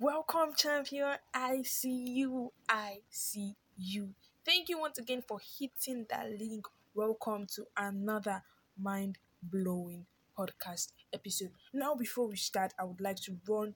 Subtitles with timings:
[0.00, 1.16] Welcome, champion.
[1.34, 2.52] I see you.
[2.68, 4.14] I see you.
[4.44, 6.66] Thank you once again for hitting that link.
[6.94, 8.44] Welcome to another
[8.80, 10.06] mind blowing
[10.38, 11.50] podcast episode.
[11.74, 13.74] Now, before we start, I would like to run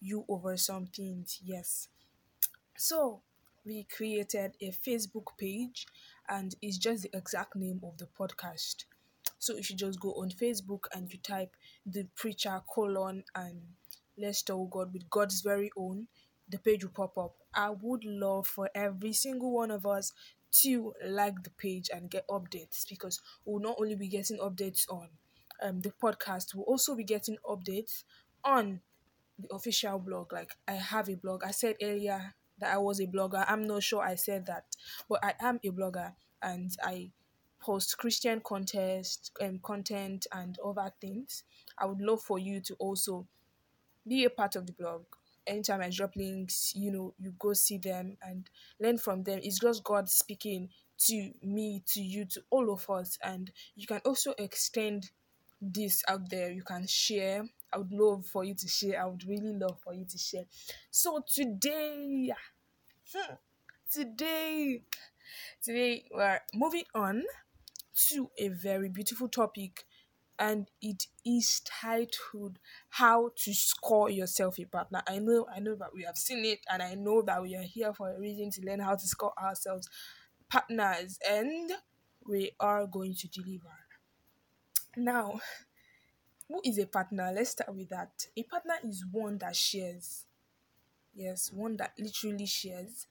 [0.00, 1.38] you over some things.
[1.44, 1.86] Yes.
[2.76, 3.22] So,
[3.64, 5.86] we created a Facebook page,
[6.28, 8.86] and it's just the exact name of the podcast.
[9.38, 11.54] So, if you just go on Facebook and you type
[11.86, 13.60] the preacher colon and
[14.18, 16.08] let's tell God with God's very own,
[16.48, 17.34] the page will pop up.
[17.54, 20.12] I would love for every single one of us
[20.62, 25.08] to like the page and get updates because we'll not only be getting updates on
[25.62, 28.04] um, the podcast, we'll also be getting updates
[28.44, 28.80] on
[29.38, 30.32] the official blog.
[30.32, 31.42] Like I have a blog.
[31.44, 33.44] I said earlier that I was a blogger.
[33.48, 34.64] I'm not sure I said that,
[35.08, 37.10] but I am a blogger and I
[37.60, 41.44] post Christian contest um, content and other things.
[41.78, 43.26] I would love for you to also
[44.06, 45.04] be a part of the blog.
[45.46, 48.48] Anytime I drop links, you know, you go see them and
[48.80, 49.40] learn from them.
[49.42, 50.70] It's just God speaking
[51.06, 53.18] to me, to you, to all of us.
[53.22, 55.10] And you can also extend
[55.60, 56.50] this out there.
[56.50, 57.44] You can share.
[57.72, 59.02] I would love for you to share.
[59.02, 60.44] I would really love for you to share.
[60.90, 62.32] So today,
[63.12, 63.34] hmm,
[63.90, 64.82] today,
[65.62, 67.22] today we're moving on
[68.08, 69.84] to a very beautiful topic
[70.38, 72.58] and it is titled
[72.90, 75.02] how to score yourself a partner.
[75.06, 77.62] I know i know that we have seen it and i know that we are
[77.62, 79.88] here for a reason to learn how to score ourselves
[80.50, 81.72] partners and
[82.26, 83.68] we are going to deliver.
[84.96, 85.40] Now
[86.48, 87.30] who is a partner?
[87.34, 88.26] Let's start with that.
[88.36, 90.26] A partner is one that shares.
[91.14, 93.06] Yes one that literally shares.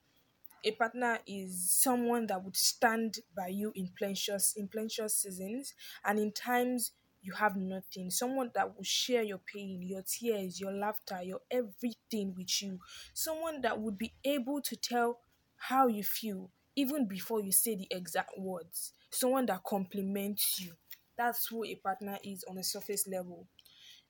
[0.66, 5.74] A partner is someone that would stand by you in plenteous in plenteous seasons
[6.06, 6.92] and in times
[7.24, 8.10] you have nothing.
[8.12, 12.80] Someone that will share your pain, your tears, your laughter, your everything with you.
[13.14, 15.20] Someone that would be able to tell
[15.56, 18.94] how you feel even before you say the exact words.
[19.10, 20.74] Someone that compliments you.
[21.18, 23.48] That's who a partner is on a surface level.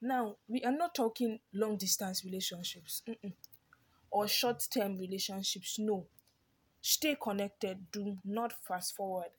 [0.02, 3.34] Now, we are not talking long distance relationships mm-mm.
[4.12, 5.78] or short term relationships.
[5.80, 6.08] No.
[6.82, 7.92] Stay connected.
[7.92, 9.30] Do not fast forward.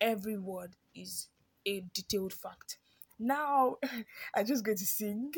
[0.00, 1.28] Every word is
[1.66, 2.78] a detailed fact
[3.22, 3.76] now
[4.34, 5.32] I'm just going to sing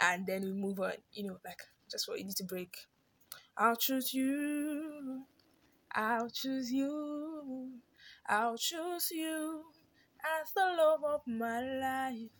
[0.00, 2.76] and then we move on, you know, like just for you need to break.
[3.56, 5.24] I'll choose you.
[5.94, 7.72] I'll choose you.
[8.26, 9.64] I'll choose you
[10.42, 12.30] as the love of my life.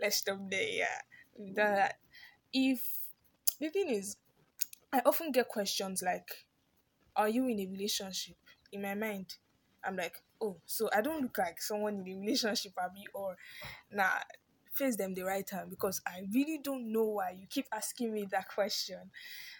[0.00, 1.00] Let's stop there, yeah.
[1.54, 1.98] That
[2.52, 2.82] if
[3.60, 4.16] the thing is,
[4.92, 6.46] I often get questions like,
[7.16, 8.36] Are you in a relationship?
[8.72, 9.34] In my mind,
[9.84, 13.36] I'm like, oh, so I don't look like someone in a relationship, Abby, or
[13.90, 14.08] nah,
[14.72, 18.26] face them the right time because I really don't know why you keep asking me
[18.30, 19.10] that question.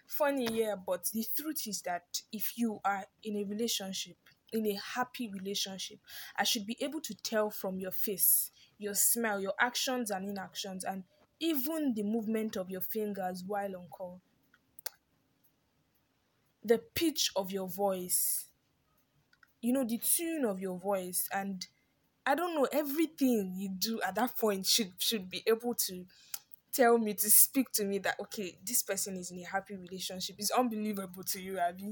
[0.06, 4.16] Funny, yeah, but the truth is that if you are in a relationship,
[4.52, 5.98] in a happy relationship,
[6.36, 10.84] I should be able to tell from your face, your smell, your actions and inactions,
[10.84, 11.04] and
[11.40, 14.20] even the movement of your fingers while on call.
[16.64, 18.45] The pitch of your voice,
[19.66, 21.66] you know the tune of your voice and
[22.24, 26.04] i don't know everything you do at that point should should be able to
[26.72, 30.36] tell me to speak to me that okay this person is in a happy relationship.
[30.38, 31.90] It's unbelievable to you abby.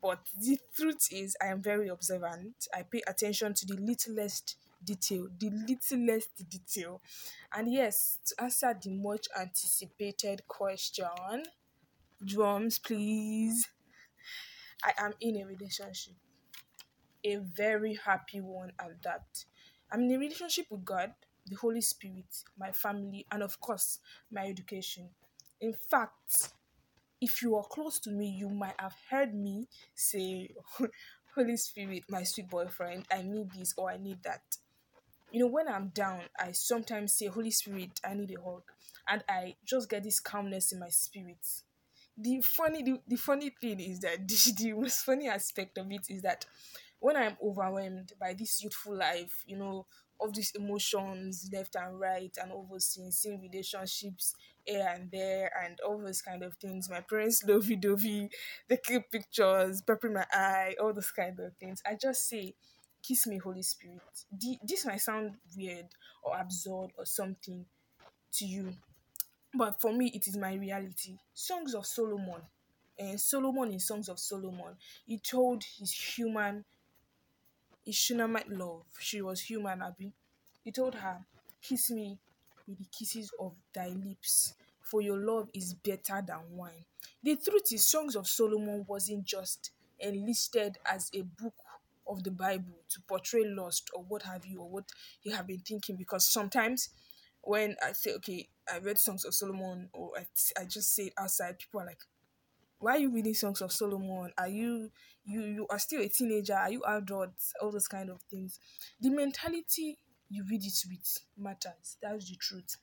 [0.00, 2.54] But the truth is i am very observant.
[2.72, 7.02] I pay attention to the littlest detail the littlest detail.
[7.52, 11.42] And yes to answer the much anticipated question
[12.24, 13.68] drums please.
[14.84, 16.14] I am in a relationship
[17.24, 19.44] a very happy one at that.
[19.92, 21.12] I'm in a relationship with God,
[21.46, 23.98] the Holy Spirit, my family, and of course,
[24.30, 25.08] my education.
[25.60, 26.52] In fact,
[27.20, 30.50] if you are close to me, you might have heard me say,
[31.34, 34.42] Holy Spirit, my sweet boyfriend, I need this or I need that.
[35.30, 38.62] You know, when I'm down, I sometimes say, Holy Spirit, I need a hug.
[39.08, 41.46] And I just get this calmness in my spirit.
[42.16, 46.06] The funny the, the funny thing is that the, the most funny aspect of it
[46.08, 46.46] is that
[47.00, 49.86] when I'm overwhelmed by this youthful life, you know,
[50.20, 55.98] of these emotions left and right and things, seeing relationships here and there and all
[55.98, 56.90] those kind of things.
[56.90, 58.28] My parents lovey dovey,
[58.68, 61.82] they keep pictures, peppering my eye, all those kind of things.
[61.86, 62.54] I just say,
[63.02, 64.02] Kiss me, Holy Spirit.
[64.62, 65.86] This might sound weird
[66.22, 67.64] or absurd or something
[68.34, 68.74] to you,
[69.54, 71.16] but for me, it is my reality.
[71.32, 72.42] Songs of Solomon.
[72.98, 74.76] And Solomon in Songs of Solomon,
[75.06, 76.66] he told his human
[77.90, 78.84] his Shunammite love.
[79.00, 80.12] She was human, Abby.
[80.62, 81.18] He told her,
[81.60, 82.18] Kiss me
[82.68, 86.84] with the kisses of thy lips, for your love is better than wine.
[87.24, 91.54] The truth is, Songs of Solomon wasn't just enlisted as a book
[92.06, 94.84] of the Bible to portray lust or what have you, or what
[95.24, 95.96] you have been thinking.
[95.96, 96.90] Because sometimes
[97.42, 100.26] when I say, okay, I read Songs of Solomon, or I,
[100.60, 102.02] I just say it outside, people are like,
[102.80, 104.32] why are you reading Songs of Solomon?
[104.36, 104.90] Are you
[105.24, 106.54] you you are still a teenager?
[106.54, 107.30] Are you adult?
[107.60, 108.58] All those kind of things.
[109.00, 109.98] The mentality
[110.30, 111.98] you read it with matters.
[112.02, 112.76] That's the truth.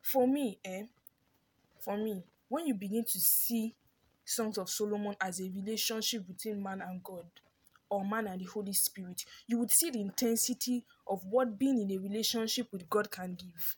[0.00, 0.84] For me, eh,
[1.80, 3.74] for me, when you begin to see
[4.24, 7.26] Songs of Solomon as a relationship between man and God
[7.88, 11.90] or man and the Holy Spirit, you would see the intensity of what being in
[11.90, 13.76] a relationship with God can give.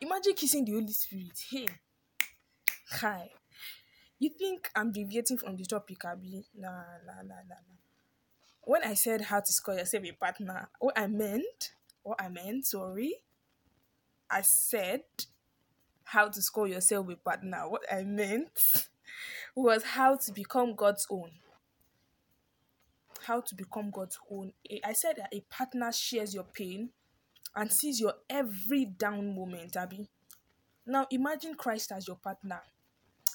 [0.00, 1.32] Imagine kissing the Holy Spirit.
[1.50, 1.66] Hey,
[2.90, 3.30] hi.
[4.18, 6.46] You think I'm deviating from the topic, Abby?
[6.56, 6.70] Nah,
[7.06, 7.76] nah, nah, nah, nah.
[8.62, 11.72] When I said how to score yourself a partner, what I meant,
[12.02, 13.16] what I meant, sorry,
[14.30, 15.02] I said
[16.04, 17.68] how to score yourself a partner.
[17.68, 18.50] What I meant
[19.54, 21.30] was how to become God's own.
[23.26, 24.52] How to become God's own.
[24.84, 26.90] I said that a partner shares your pain
[27.56, 30.08] and sees your every down moment, Abby.
[30.86, 32.60] Now imagine Christ as your partner.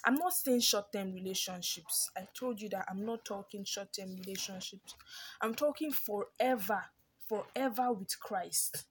[0.05, 2.09] I'm not saying short term relationships.
[2.17, 4.95] I told you that I'm not talking short term relationships.
[5.41, 6.83] I'm talking forever,
[7.27, 8.85] forever with Christ.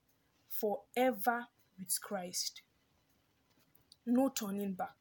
[0.49, 1.47] Forever
[1.77, 2.61] with Christ.
[4.05, 4.95] No turning back.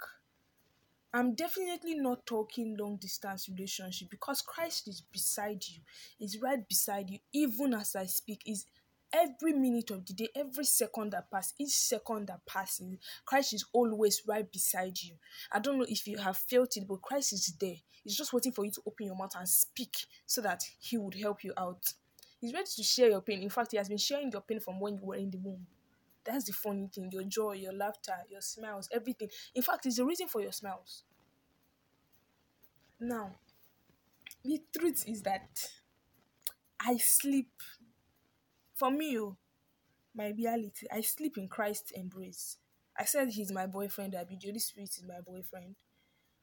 [1.12, 5.80] I'm definitely not talking long distance relationship because Christ is beside you,
[6.20, 8.66] is right beside you, even as I speak, is
[9.12, 13.64] every minute of the day, every second that passes, each second that passes, Christ is
[13.72, 15.14] always right beside you.
[15.52, 17.76] I don't know if you have felt it, but Christ is there.
[18.04, 19.94] He's just waiting for you to open your mouth and speak
[20.26, 21.92] so that He would help you out.
[22.40, 23.42] He's ready to share your pain.
[23.42, 25.66] In fact, He has been sharing your pain from when you were in the womb.
[26.24, 29.28] That's the funny thing your joy, your laughter, your smiles, everything.
[29.54, 31.04] In fact, it's the reason for your smiles.
[33.00, 33.36] Now,
[34.44, 35.48] the truth is that
[36.80, 37.50] I sleep.
[38.78, 39.36] For me, oh,
[40.14, 42.58] my reality, I sleep in Christ's embrace.
[42.96, 45.74] I said he's my boyfriend, I be the Holy Spirit is my boyfriend.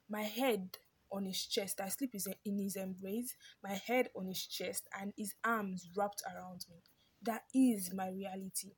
[0.10, 0.78] My head
[1.10, 5.34] on his chest, I sleep in his embrace, my head on his chest, and his
[5.46, 6.76] arms wrapped around me.
[7.22, 8.74] That is my reality.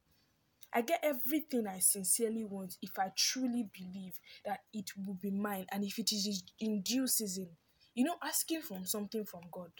[0.72, 5.66] I get everything I sincerely want if I truly believe that it will be mine
[5.72, 7.50] and if it is in due season.
[7.96, 9.72] You know, asking from something from God.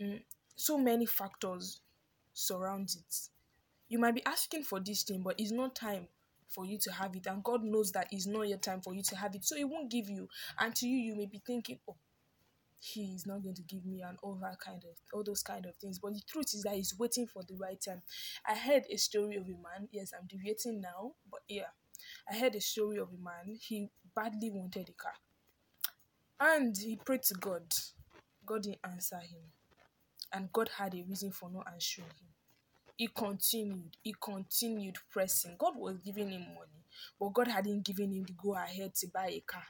[0.00, 0.22] Mm,
[0.54, 1.80] so many factors
[2.40, 3.16] surround it.
[3.88, 6.08] You might be asking for this thing, but it's not time
[6.48, 9.02] for you to have it, and God knows that it's not your time for you
[9.02, 10.28] to have it, so He won't give you.
[10.58, 11.96] And to you, you may be thinking, "Oh,
[12.80, 15.76] he is not going to give me an over kind of all those kind of
[15.76, 15.98] things.
[15.98, 18.02] But the truth is that he's waiting for the right time.
[18.48, 19.88] I heard a story of a man.
[19.92, 21.68] Yes, I'm deviating now, but yeah,
[22.30, 23.58] I heard a story of a man.
[23.60, 25.12] He badly wanted a car,
[26.40, 27.64] and he prayed to God.
[28.46, 29.42] God didn't answer him,
[30.32, 32.29] and God had a reason for not answering him.
[33.00, 33.96] He continued.
[34.02, 35.56] He continued pressing.
[35.58, 36.84] God was giving him money,
[37.18, 39.64] but God hadn't given him the go ahead to buy a car.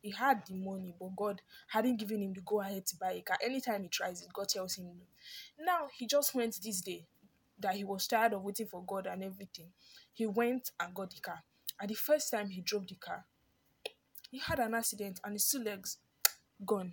[0.00, 3.20] He, had the money, but God hadn't given him the go ahead to buy a
[3.22, 3.36] car.
[3.44, 5.64] Anytime he tries it, God tells him no.
[5.66, 7.04] Now he just went this day
[7.58, 9.72] that he was tired of waiting for God and everything.
[10.12, 11.42] He went and got the car.
[11.80, 13.24] And the first time he drove the car,
[14.30, 15.96] he had an accident and his two legs
[16.64, 16.92] gone.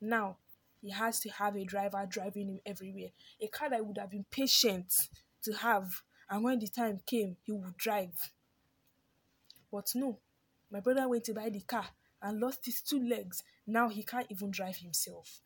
[0.00, 0.38] Now
[0.86, 3.08] he has to have a driver driving him everywhere.
[3.40, 4.92] A car that would have been patient
[5.42, 8.30] to have, and when the time came, he would drive.
[9.72, 10.20] But no,
[10.70, 11.86] my brother went to buy the car
[12.22, 13.42] and lost his two legs.
[13.66, 15.40] Now he can't even drive himself.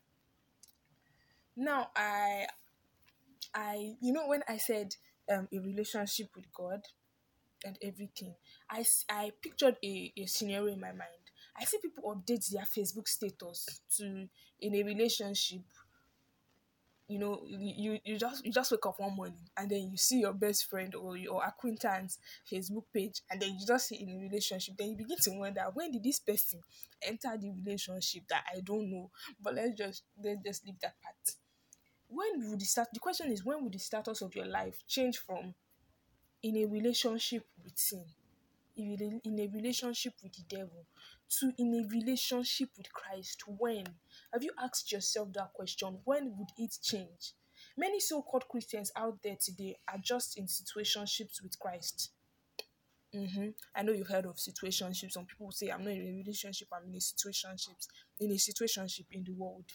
[1.57, 2.45] Now I
[3.51, 4.95] I you know when I said
[5.27, 6.81] um, a relationship with God
[7.65, 8.35] and everything,
[8.69, 11.20] I, I pictured a, a scenario in my mind.
[11.59, 14.27] I see people update their Facebook status to
[14.59, 15.61] in a relationship.
[17.07, 20.21] You know you, you just you just wake up one morning and then you see
[20.21, 22.17] your best friend or your acquaintance
[22.49, 24.75] facebook page and then you just see in a relationship.
[24.77, 26.61] Then you begin to wonder when did this person
[27.01, 29.11] enter the relationship that i don't know?
[29.41, 31.35] But let's just let's just leave that part.
[32.07, 35.17] When would the start the question is when would the status of your life change
[35.17, 35.53] from
[36.43, 38.05] in a relationship with sin
[38.81, 40.85] in a relationship with the devil
[41.39, 43.43] to in a relationship with Christ?
[43.47, 43.85] When?
[44.33, 45.99] Have you asked yourself that question?
[46.03, 47.33] When would it change?
[47.77, 52.11] Many so called Christians out there today are just in situationships with Christ.
[53.15, 53.49] Mm-hmm.
[53.75, 55.11] I know you've heard of situationships.
[55.11, 57.87] Some people say, I'm not in a relationship, I'm in a situationships,
[58.19, 59.65] in a situationship in the world.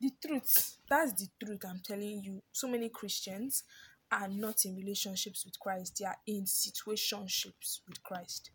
[0.00, 2.42] The truth, that's the truth I'm telling you.
[2.52, 3.64] So many Christians
[4.12, 8.50] are not in relationships with Christ, they are in situationships with Christ.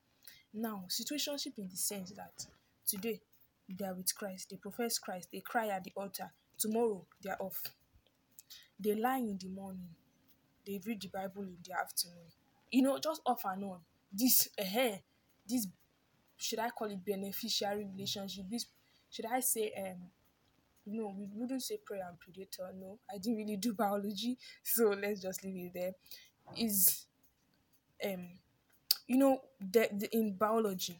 [0.53, 2.45] Now, situationship in the sense that
[2.87, 3.21] today
[3.69, 7.37] they are with Christ, they profess Christ, they cry at the altar, tomorrow they are
[7.39, 7.61] off.
[8.79, 9.89] They lie in the morning,
[10.65, 12.27] they read the Bible in the afternoon.
[12.71, 13.79] You know, just off and on.
[14.11, 14.97] This, uh,
[15.47, 15.67] this,
[16.37, 18.45] should I call it beneficiary relationship?
[18.49, 18.65] This,
[19.09, 20.09] should I say, um,
[20.85, 22.71] no, we wouldn't say prey and predator.
[22.79, 25.91] No, I didn't really do biology, so let's just leave it there.
[26.57, 27.05] Is
[28.03, 28.27] um,
[29.07, 30.99] you know, the, the, in biology,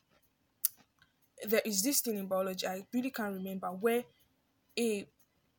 [1.47, 4.03] there is this thing in biology I really can't remember where
[4.77, 5.05] a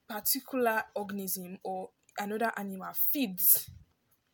[0.08, 3.68] particular organism or another animal feeds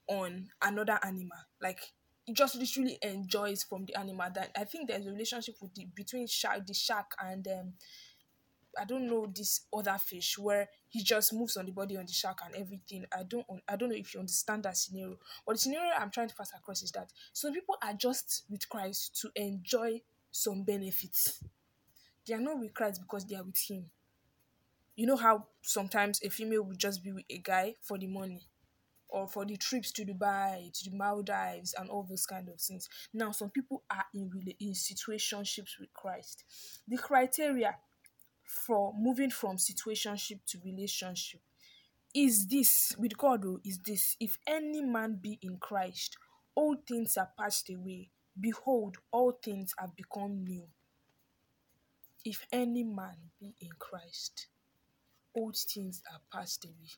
[0.08, 1.80] on another animal, like
[2.26, 4.28] it just literally enjoys from the animal.
[4.32, 7.72] That I think there's a relationship with the, between shark, the shark, and um,
[8.78, 12.12] I don't know this other fish where he just moves on the body on the
[12.12, 13.04] shark and everything.
[13.12, 15.16] I don't I don't know if you understand that scenario.
[15.46, 18.68] But the scenario I'm trying to pass across is that some people are just with
[18.68, 20.00] Christ to enjoy
[20.30, 21.42] some benefits.
[22.26, 23.86] They are not with Christ because they are with him.
[24.94, 28.46] You know how sometimes a female would just be with a guy for the money
[29.12, 32.88] or for the trips to Dubai, to the Maldives, and all those kind of things.
[33.12, 36.44] Now, some people are in really in situationships with Christ.
[36.88, 37.76] The criteria
[38.52, 41.40] for moving from situationship to relationship
[42.14, 46.16] is this with God oh, is this if any man be in Christ,
[46.54, 48.10] all things are passed away.
[48.38, 50.64] Behold, all things have become new.
[52.24, 54.46] If any man be in Christ,
[55.34, 56.90] old things are passed away.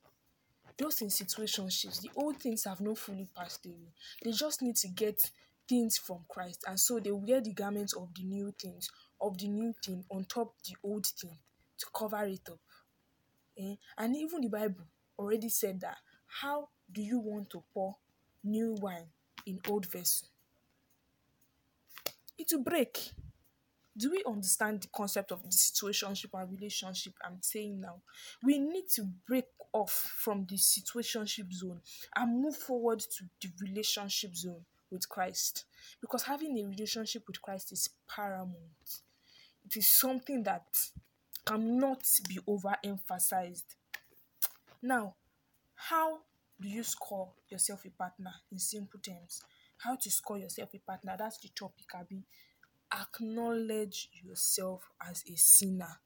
[0.77, 3.93] Those in situationships, the old things have not fully passed away.
[4.25, 5.21] They just need to get
[5.69, 9.49] things from Christ, and so they wear the garments of the new things, of the
[9.49, 11.39] new thing on top the old thing
[11.85, 12.59] to cover it up.
[13.59, 13.77] Eh?
[13.99, 14.85] And even the Bible
[15.19, 15.99] already said that.
[16.27, 17.97] How do you want to pour
[18.43, 19.09] new wine
[19.47, 20.29] in old vessel?
[22.37, 22.99] It will break.
[23.97, 28.01] Do we understand the concept of the situationship and relationship I'm saying now?
[28.43, 31.81] We need to break off from the situationship zone
[32.17, 35.65] and move forward to the relationship zone with Christ.
[36.01, 39.03] Because having a relationship with Christ is paramount.
[39.65, 40.65] It is something that
[41.45, 43.77] cannot be overemphasized.
[44.83, 45.15] Now,
[45.75, 46.19] how
[46.61, 49.43] do you score yourself a partner in simple terms?
[49.79, 51.17] How to score yourself a partner?
[51.19, 52.25] That's the topic, Abby.
[52.93, 55.99] Acknowledge yourself as a sinner.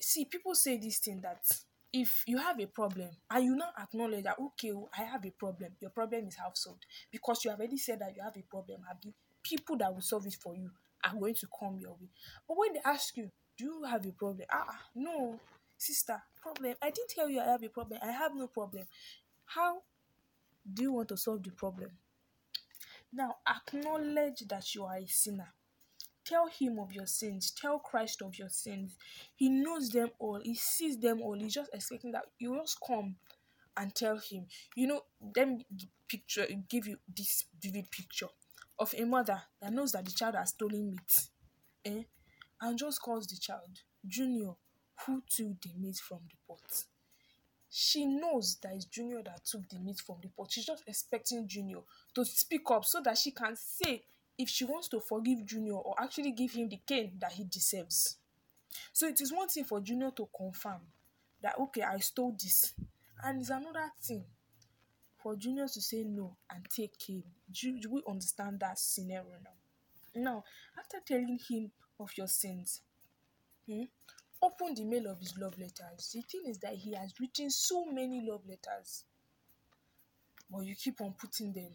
[0.00, 1.44] See, people say this thing that
[1.92, 5.30] if you have a problem and you now acknowledge that okay, oh, I have a
[5.30, 8.42] problem, your problem is half solved because you have already said that you have a
[8.42, 8.80] problem.
[8.90, 10.70] Abby, people that will solve it for you
[11.04, 12.08] are going to come your way.
[12.46, 13.30] But when they ask you,
[13.60, 14.46] do you have a problem?
[14.50, 15.38] Ah, no,
[15.76, 16.74] sister, problem.
[16.80, 18.00] I didn't tell you I have a problem.
[18.02, 18.84] I have no problem.
[19.44, 19.82] How
[20.72, 21.90] do you want to solve the problem?
[23.12, 25.52] Now, acknowledge that you are a sinner.
[26.24, 27.50] Tell him of your sins.
[27.50, 28.96] Tell Christ of your sins.
[29.34, 30.40] He knows them all.
[30.42, 31.34] He sees them all.
[31.34, 33.16] He's just expecting that you just come
[33.76, 34.46] and tell him.
[34.74, 35.00] You know,
[35.34, 35.64] then
[36.08, 38.28] picture give you this vivid picture
[38.78, 41.28] of a mother that knows that the child has stolen meat.
[41.84, 42.02] Eh?
[42.60, 44.52] And just calls the child Junior,
[45.06, 46.84] who took the meat from the pot.
[47.70, 50.50] She knows that it's Junior that took the meat from the pot.
[50.50, 51.80] She's just expecting Junior
[52.14, 54.02] to speak up so that she can say
[54.36, 58.16] if she wants to forgive Junior or actually give him the cane that he deserves.
[58.92, 60.80] So it is one thing for Junior to confirm
[61.42, 62.72] that okay, I stole this,
[63.22, 64.24] and it's another thing
[65.22, 67.22] for Junior to say no and take him.
[67.52, 70.20] Do, do we understand that scenario now?
[70.20, 70.44] Now,
[70.78, 72.80] after telling him of your sins.
[73.68, 73.84] Hmm?
[74.42, 76.10] Open the mail of his love letters.
[76.14, 79.04] The thing is that he has written so many love letters,
[80.50, 81.70] but you keep on putting them,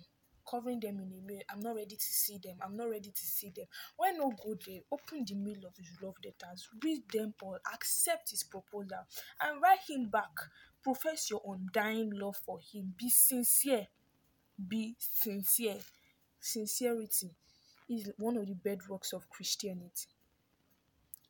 [0.49, 1.41] covering them in a mail.
[1.51, 2.57] I'm not ready to see them.
[2.63, 3.65] I'm not ready to see them.
[3.97, 4.79] Why not go there?
[4.91, 9.05] Open the mail of his love letters, read them all, accept his proposal,
[9.41, 10.33] and write him back.
[10.83, 12.95] Profess your undying love for him.
[12.97, 13.87] Be sincere.
[14.67, 15.77] Be sincere.
[16.39, 17.35] Sincerity
[17.89, 20.07] is one of the bedrocks of Christianity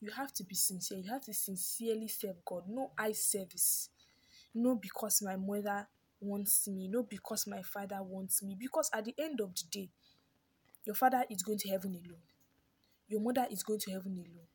[0.05, 0.99] you have to be sincere.
[0.99, 2.65] You have to sincerely serve God.
[2.69, 3.89] No eye service.
[4.53, 5.87] No because my mother
[6.21, 6.87] wants me.
[6.87, 8.55] No because my father wants me.
[8.57, 9.89] Because at the end of the day,
[10.85, 12.21] your father is going to heaven alone.
[13.07, 14.45] Your mother is going to heaven alone.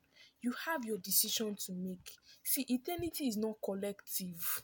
[0.40, 2.12] You have your decision to make.
[2.45, 4.62] See, eternity is not collective.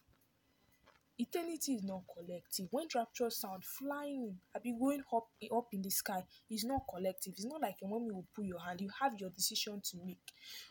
[1.19, 2.69] Eternity is not collective.
[2.71, 6.23] When rapture sound flying, I be going up up in the sky.
[6.51, 7.33] It's not collective.
[7.37, 8.81] It's not like your mommy will pull your hand.
[8.83, 10.19] You have your decision to make.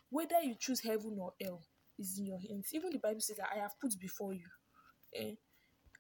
[0.10, 1.62] Whether you choose heaven or hell
[1.98, 2.70] is in your hands.
[2.74, 4.46] Even the Bible says that I have put before you.
[5.16, 5.36] Eh?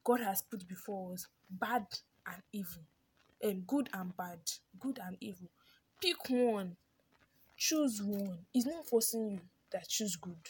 [0.04, 1.88] God has put before us bad
[2.28, 2.84] and evil,
[3.42, 4.40] and good and bad,
[4.80, 5.50] good and evil.
[6.02, 6.76] Pick one,
[7.58, 8.40] choose one.
[8.54, 9.40] It's not forcing you
[9.72, 10.48] that choose good.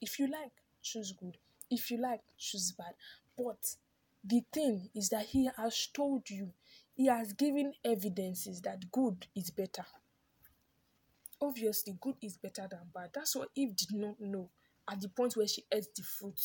[0.00, 1.38] If you like, choose good.
[1.70, 2.94] If you like, choose bad.
[3.36, 3.76] But
[4.22, 6.52] the thing is that He has told you,
[6.94, 9.86] He has given evidences that good is better.
[11.40, 13.10] Obviously, good is better than bad.
[13.12, 14.50] That's what Eve did not know
[14.90, 16.40] at the point where she ate the fruit.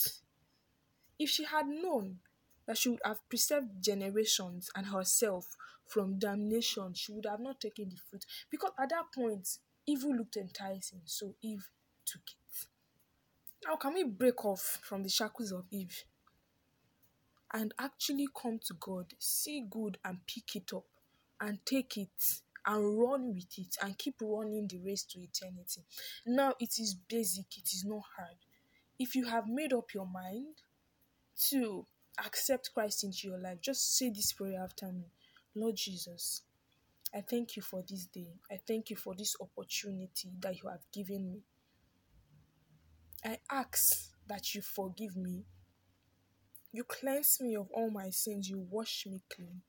[1.18, 2.20] If she had known
[2.66, 7.90] that she would have preserved generations and herself from damnation, she would have not taken
[7.90, 8.26] the fruit.
[8.50, 9.48] Because at that point,
[9.86, 11.68] evil looked enticing, so Eve
[12.06, 12.38] took it.
[13.66, 16.04] Now, can we break off from the shackles of Eve
[17.54, 20.86] and actually come to God, see good and pick it up
[21.42, 22.10] and take it
[22.66, 25.82] and run with it and keep running the race to eternity?
[26.25, 28.38] Now, it is basic, it is not hard.
[28.98, 30.56] If you have made up your mind
[31.50, 31.86] to
[32.24, 35.06] accept Christ into your life, just say this prayer after me
[35.56, 36.44] Lord Jesus,
[37.13, 38.28] I thank you for this day.
[38.51, 41.42] I thank you for this opportunity that you have given me.
[43.26, 45.44] I ask that you forgive me.
[46.72, 48.50] You cleanse me of all my sins.
[48.50, 49.62] You wash me clean.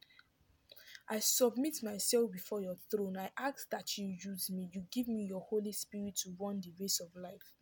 [1.09, 3.17] I submit myself before your throne.
[3.19, 4.71] I ask that you use me.
[4.73, 7.53] You give me your Holy Spirit to run the race of life.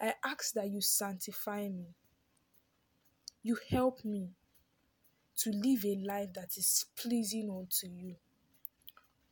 [0.00, 1.94] I ask that you sanctify me.
[3.42, 4.30] You help me
[5.38, 8.16] to live a life that is pleasing unto you.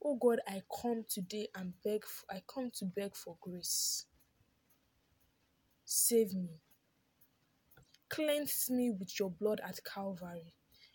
[0.03, 4.07] Oh God, I come today and beg, for, I come to beg for grace.
[6.07, 6.61] Save me.
[8.11, 10.53] Cleanse me with your blood at Calvary.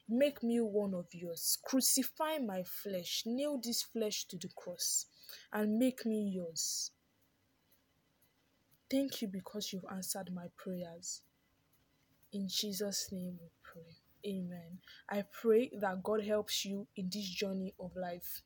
[0.08, 1.58] Make me one of yours.
[1.66, 3.24] Crucify my flesh.
[3.26, 5.08] Nail this flesh to the cross
[5.52, 6.92] and make me yours.
[8.88, 11.24] Thank you because you've answered my prayers.
[12.32, 13.96] In Jesus' name we pray.
[14.32, 14.78] Amen.
[15.10, 18.44] I pray that God helps you in this journey of life.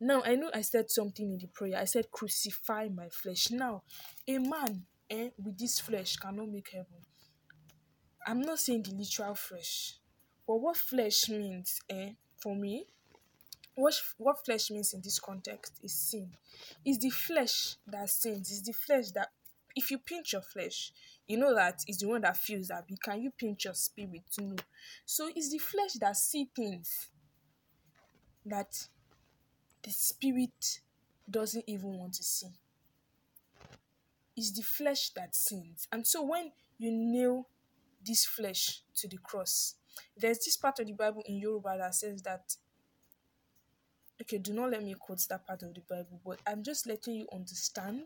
[0.00, 1.78] Now, I know I said something in the prayer.
[1.78, 3.50] I said, Crucify my flesh.
[3.50, 3.82] Now,
[4.26, 7.04] a man eh, with this flesh cannot make heaven.
[8.26, 9.96] I'm not saying the literal flesh,
[10.46, 12.10] but what flesh means eh,
[12.42, 12.86] for me,
[13.74, 16.30] what, what flesh means in this context is sin.
[16.84, 18.50] It's the flesh that sins.
[18.50, 19.28] It's the flesh that,
[19.74, 20.92] if you pinch your flesh,
[21.26, 22.84] you know that it's the one that feels that.
[23.02, 24.56] Can you pinch your spirit know?
[25.06, 27.08] So it's the flesh that see things
[28.44, 28.88] that
[29.82, 30.80] the spirit
[31.30, 32.59] doesn't even want to see.
[34.40, 35.86] It's the flesh that sins.
[35.92, 37.46] And so when you nail
[38.02, 39.74] this flesh to the cross,
[40.16, 42.56] there's this part of the Bible in Yoruba that says that.
[44.22, 47.16] Okay, do not let me quote that part of the Bible, but I'm just letting
[47.16, 48.04] you understand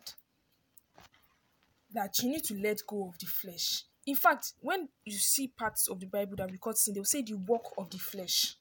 [1.93, 3.85] that you need to let go of the flesh.
[4.05, 7.35] In fact, when you see parts of the Bible that record sin, they'll say the
[7.35, 8.57] work of the flesh.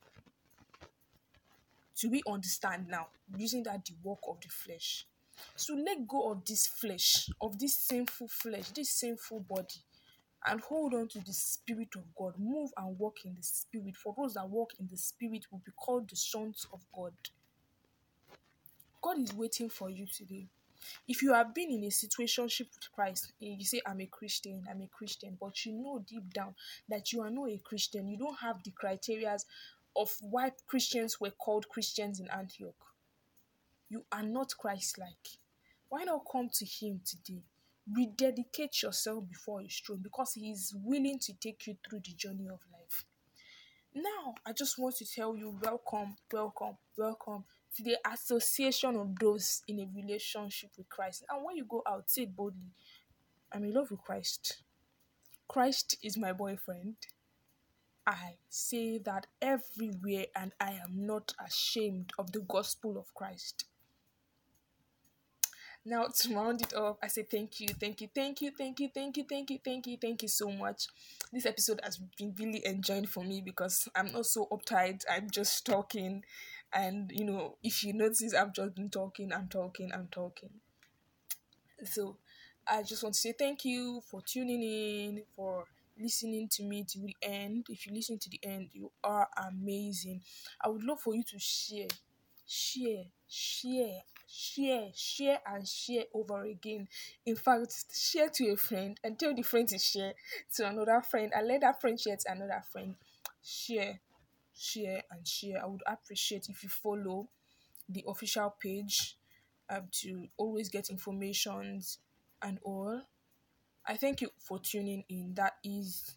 [2.00, 3.08] Do we understand now?
[3.36, 5.08] Using that the work of the flesh.
[5.56, 9.82] So let go of this flesh, of this sinful flesh, this sinful body,
[10.46, 12.34] and hold on to the Spirit of God.
[12.38, 13.96] Move and walk in the Spirit.
[13.96, 17.14] For those that walk in the Spirit will be called the sons of God.
[19.02, 20.48] God is waiting for you today.
[21.08, 24.64] If you have been in a situationship with Christ, eh, you say, I'm a Christian,
[24.70, 26.56] I'm a Christian, but you know deep down
[26.90, 28.08] that you are not a Christian.
[28.08, 29.38] You don't have the criteria
[29.96, 32.93] of why Christians were called Christians in Antioch.
[33.94, 35.38] You are not Christ like.
[35.88, 37.44] Why not come to Him today?
[37.96, 42.48] Rededicate yourself before His throne because He is willing to take you through the journey
[42.48, 43.06] of life.
[43.94, 47.44] Now, I just want to tell you welcome, welcome, welcome
[47.76, 51.24] to the association of those in a relationship with Christ.
[51.30, 52.74] And when you go out, say it boldly
[53.52, 54.64] I'm in love with Christ.
[55.48, 56.96] Christ is my boyfriend.
[58.08, 63.66] I say that everywhere, and I am not ashamed of the gospel of Christ.
[65.86, 68.90] Now, to round it off, I say thank you, thank you, thank you, thank you,
[68.94, 70.88] thank you, thank you, thank you, thank you so much.
[71.32, 75.04] This episode has been really enjoying for me because I'm not so uptight.
[75.12, 76.24] I'm just talking,
[76.72, 80.52] and you know, if you notice, I've just been talking, I'm talking, I'm talking.
[81.84, 82.18] So,
[82.68, 85.66] I just want to say thank you for tuning in, for
[86.00, 87.66] listening to me to the end.
[87.70, 90.22] If you listen to the end, you are amazing.
[90.64, 91.88] I would love for you to share,
[92.48, 94.02] share, share,
[94.34, 96.88] share, share, and share over again.
[97.26, 100.14] In fact, share to a friend and tell the friend to share
[100.56, 102.96] to another friend and let that friend share to another friend.
[103.44, 104.00] Share,
[104.56, 105.62] share, and share.
[105.64, 107.28] I would appreciate if you follow
[107.90, 109.18] the official page
[109.70, 112.00] um, to always get informations
[112.42, 113.02] and all.
[113.88, 115.34] I thank you for tuning in.
[115.36, 116.16] That is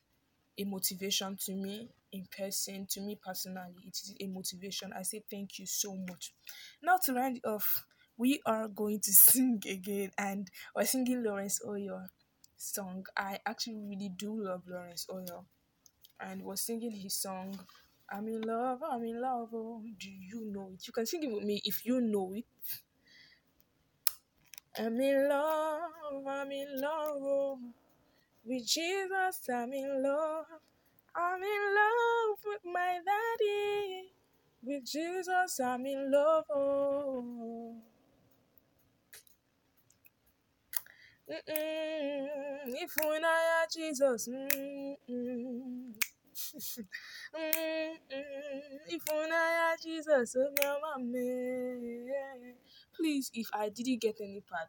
[0.58, 3.74] a motivation to me in person, to me personally.
[3.86, 4.92] It is a motivation.
[4.92, 6.32] I say thank you so much.
[6.82, 7.84] Now to round off,
[8.16, 12.06] we are going to sing again and we're singing Lawrence Oyor
[12.56, 13.06] song.
[13.16, 15.44] I actually really do love Lawrence Oyor
[16.20, 17.58] and was singing his song
[18.08, 19.48] I'm in love, I'm in love.
[19.52, 20.86] Oh, do you know it?
[20.86, 22.44] You can sing it with me if you know it.
[24.78, 27.18] I'm in love, I'm in love.
[27.20, 27.58] Oh.
[28.44, 30.44] With Jesus, I'm in love.
[31.16, 34.12] I'm in love with my daddy.
[34.62, 36.44] With Jesus, I'm in love.
[36.54, 37.74] Oh.
[41.30, 42.26] Mm-mm.
[42.68, 45.92] If when I are Jesus, mm-mm.
[48.88, 50.50] if I had Jesus, oh,
[52.94, 54.68] please, if I didn't get any part,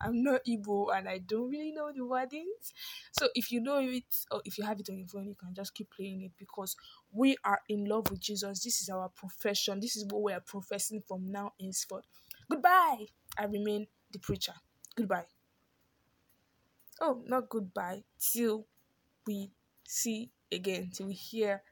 [0.00, 2.72] I'm not Igbo and I don't really know the wordings.
[3.12, 5.54] So if you know it or if you have it on your phone, you can
[5.54, 6.76] just keep playing it because
[7.12, 8.62] we are in love with Jesus.
[8.62, 9.80] This is our profession.
[9.80, 12.04] This is what we are professing from now henceforth.
[12.50, 13.06] Goodbye.
[13.38, 14.54] I remain the preacher.
[14.96, 15.35] Goodbye.
[17.00, 18.04] Oh, not goodbye.
[18.18, 18.66] Till
[19.26, 19.52] we
[19.86, 21.62] see again, till we hear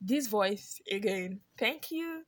[0.00, 1.40] this voice again.
[1.58, 2.24] Thank you.